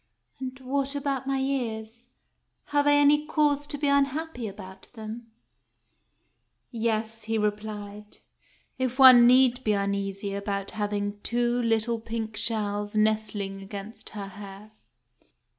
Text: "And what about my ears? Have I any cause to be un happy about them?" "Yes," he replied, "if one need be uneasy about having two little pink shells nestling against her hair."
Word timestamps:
"And 0.39 0.59
what 0.61 0.95
about 0.95 1.27
my 1.27 1.37
ears? 1.37 2.07
Have 2.73 2.87
I 2.87 2.93
any 2.93 3.23
cause 3.27 3.67
to 3.67 3.77
be 3.77 3.87
un 3.87 4.05
happy 4.05 4.47
about 4.47 4.89
them?" 4.93 5.27
"Yes," 6.71 7.25
he 7.25 7.37
replied, 7.37 8.17
"if 8.79 8.97
one 8.97 9.27
need 9.27 9.63
be 9.63 9.73
uneasy 9.73 10.33
about 10.33 10.71
having 10.71 11.19
two 11.21 11.61
little 11.61 11.99
pink 12.01 12.35
shells 12.35 12.97
nestling 12.97 13.61
against 13.61 14.09
her 14.17 14.25
hair." 14.25 14.71